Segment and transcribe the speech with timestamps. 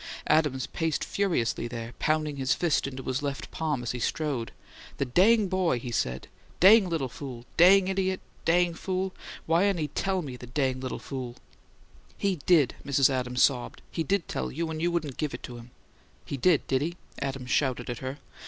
[0.25, 4.51] Adams paced furiously there, pounding his fist into his left palm as he strode.
[4.97, 6.27] "The dang boy!" he said.
[6.59, 7.45] "Dang little fool!
[7.55, 8.19] Dang idiot!
[8.43, 9.13] Dang fool!
[9.45, 11.35] Whyn't he TELL me, the dang little fool?"
[12.17, 13.11] "He DID!" Mrs.
[13.11, 13.83] Adams sobbed.
[13.91, 15.69] "He DID tell you, and you wouldn't GIVE it to him."
[16.25, 18.17] "He DID, did he?" Adams shouted at her.